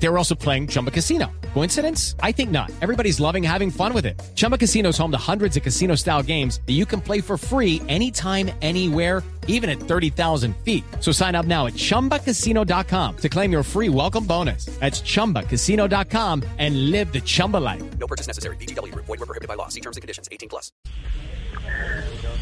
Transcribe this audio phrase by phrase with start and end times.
[0.00, 1.30] They were also playing Chumba Casino.
[1.54, 2.14] Coincidence?
[2.22, 2.70] I think not.
[2.80, 4.20] Everybody's loving having fun with it.
[4.36, 7.36] Chumba Casino is home to hundreds of casino style games that you can play for
[7.36, 10.84] free anytime, anywhere, even at 30,000 feet.
[11.00, 14.66] So sign up now at chumbacasino.com to claim your free welcome bonus.
[14.78, 17.82] That's chumbacasino.com and live the Chumba life.
[17.98, 18.56] No purchase necessary.
[18.56, 18.94] BGW.
[18.94, 19.68] Void were prohibited by law.
[19.68, 20.28] See terms and conditions.
[20.30, 20.70] 18 plus.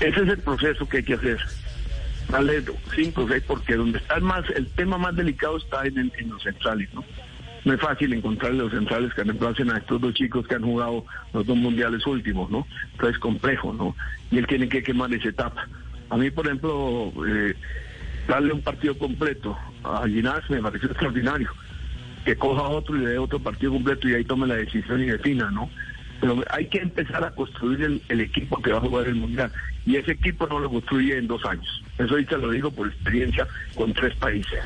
[0.00, 1.38] Ese es el proceso que hay que hacer.
[2.30, 2.64] Darle
[2.96, 6.88] cinco seis, porque donde está más, el tema más delicado está en, en los centrales,
[6.94, 7.04] ¿no?
[7.64, 11.04] No es fácil encontrar los centrales que reemplacen a estos dos chicos que han jugado
[11.32, 12.66] los dos mundiales últimos, ¿no?
[12.92, 13.96] Entonces es complejo, ¿no?
[14.30, 15.66] Y él tiene que quemar esa etapa.
[16.10, 17.54] A mí, por ejemplo, eh,
[18.28, 21.50] darle un partido completo a Ginás me pareció extraordinario.
[22.24, 25.06] Que coja otro y le dé otro partido completo y ahí tome la decisión y
[25.06, 25.70] defina, ¿no?
[26.20, 29.50] Pero hay que empezar a construir el, el equipo que va a jugar el Mundial.
[29.86, 31.82] Y ese equipo no lo construye en dos años.
[31.98, 34.60] Eso ahorita lo digo por experiencia con tres países.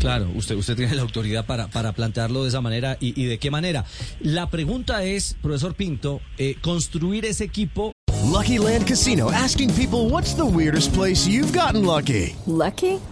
[0.00, 3.38] Claro, usted, usted tiene la autoridad para, para plantearlo de esa manera y, y de
[3.38, 3.84] qué manera.
[4.20, 7.92] La pregunta es, profesor Pinto, eh, construir ese equipo
[8.30, 12.34] Lucky Land Casino asking people what's the weirdest place you've gotten lucky?
[12.46, 13.00] Lucky?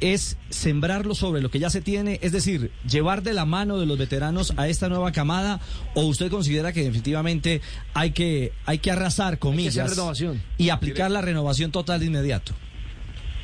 [0.00, 3.86] Es sembrarlo sobre lo que ya se tiene, es decir, llevar de la mano de
[3.86, 5.60] los veteranos a esta nueva camada,
[5.94, 7.60] o usted considera que definitivamente
[7.94, 10.42] hay que hay que arrasar comillas renovación.
[10.58, 12.54] y aplicar la renovación total de inmediato.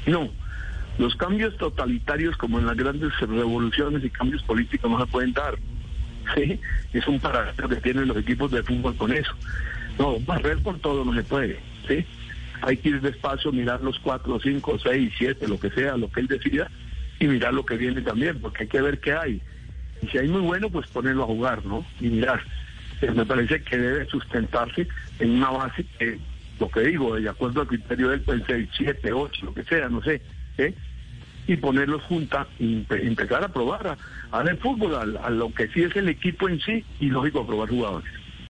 [0.06, 0.30] No,
[0.98, 5.56] los cambios totalitarios como en las grandes revoluciones y cambios políticos no se pueden dar.
[6.34, 6.58] ¿sí?
[6.92, 9.32] Es un parámetro que tienen los equipos de fútbol con eso.
[9.98, 11.58] No, barrer por todo no se puede.
[11.86, 12.04] ¿sí?
[12.62, 16.20] Hay que ir despacio, mirar los cuatro, cinco, seis, siete, lo que sea, lo que
[16.20, 16.70] él decida,
[17.18, 19.42] y mirar lo que viene también, porque hay que ver qué hay.
[20.02, 21.84] Y si hay muy bueno, pues ponerlo a jugar, ¿no?
[22.00, 22.42] Y mirar.
[23.00, 26.18] Eh, me parece que debe sustentarse en una base que,
[26.58, 29.88] lo que digo, de acuerdo al criterio del pueden ser siete, ocho, lo que sea,
[29.88, 30.22] no sé,
[30.58, 30.74] ¿eh?
[31.46, 33.98] y ponerlos juntas empezar a probar, a,
[34.32, 37.40] a dar fútbol, a, a lo que sí es el equipo en sí, y lógico,
[37.40, 38.10] a probar jugadores.